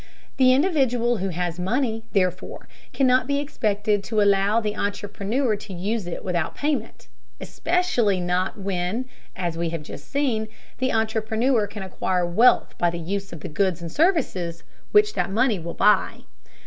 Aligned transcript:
The 0.37 0.51
individual 0.51 1.17
who 1.17 1.29
has 1.29 1.59
money, 1.59 2.05
therefore, 2.11 2.67
cannot 2.91 3.27
be 3.27 3.37
expected 3.37 4.03
to 4.05 4.19
allow 4.19 4.59
the 4.59 4.75
entrepreneur 4.75 5.55
to 5.57 5.73
use 5.75 6.07
it 6.07 6.23
without 6.25 6.55
payment, 6.55 7.07
especially 7.39 8.19
not 8.19 8.57
when, 8.59 9.05
as 9.35 9.59
we 9.59 9.69
have 9.69 9.83
just 9.83 10.09
seen, 10.09 10.47
the 10.79 10.91
entrepreneur 10.91 11.67
can 11.67 11.83
acquire 11.83 12.25
wealth 12.25 12.73
by 12.79 12.89
the 12.89 12.97
use 12.97 13.31
of 13.31 13.41
the 13.41 13.47
goods 13.47 13.79
and 13.79 13.91
services 13.91 14.63
which 14.91 15.13
that 15.13 15.29
money 15.29 15.59
will 15.59 15.75
buy. 15.75 16.21